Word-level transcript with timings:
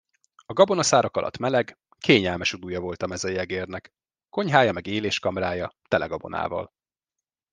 A 0.45 0.53
gabonaszárak 0.53 1.17
alatt 1.17 1.37
meleg, 1.37 1.77
kényelmes 1.99 2.53
odúja 2.53 2.79
volt 2.79 3.01
a 3.03 3.07
mezeiegérnek, 3.07 3.93
konyhája 4.29 4.71
meg 4.71 4.87
éléskamrája 4.87 5.75
tele 5.87 6.05
gabonával. 6.05 6.73